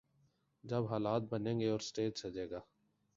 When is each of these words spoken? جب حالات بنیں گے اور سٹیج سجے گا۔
جب 0.63 0.85
حالات 0.85 1.21
بنیں 1.21 1.59
گے 1.59 1.69
اور 1.69 1.79
سٹیج 1.79 2.17
سجے 2.17 2.49
گا۔ 2.49 2.59